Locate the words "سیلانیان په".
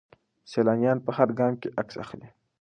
0.51-1.11